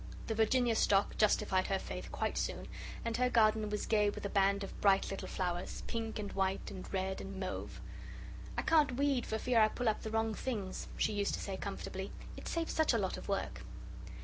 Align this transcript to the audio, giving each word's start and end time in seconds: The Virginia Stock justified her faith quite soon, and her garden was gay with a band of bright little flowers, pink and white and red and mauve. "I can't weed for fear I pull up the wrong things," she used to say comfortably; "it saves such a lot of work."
The 0.25 0.33
Virginia 0.33 0.75
Stock 0.75 1.15
justified 1.19 1.67
her 1.67 1.77
faith 1.77 2.11
quite 2.11 2.35
soon, 2.35 2.67
and 3.05 3.17
her 3.17 3.29
garden 3.29 3.69
was 3.69 3.85
gay 3.85 4.09
with 4.09 4.25
a 4.25 4.29
band 4.29 4.63
of 4.63 4.81
bright 4.81 5.11
little 5.11 5.27
flowers, 5.27 5.83
pink 5.85 6.17
and 6.17 6.33
white 6.33 6.71
and 6.71 6.91
red 6.91 7.21
and 7.21 7.39
mauve. 7.39 7.79
"I 8.57 8.63
can't 8.63 8.93
weed 8.95 9.27
for 9.27 9.37
fear 9.37 9.61
I 9.61 9.67
pull 9.67 9.87
up 9.87 10.01
the 10.01 10.09
wrong 10.09 10.33
things," 10.33 10.87
she 10.97 11.13
used 11.13 11.35
to 11.35 11.39
say 11.39 11.55
comfortably; 11.55 12.11
"it 12.35 12.47
saves 12.47 12.73
such 12.73 12.93
a 12.93 12.97
lot 12.97 13.15
of 13.15 13.29
work." 13.29 13.61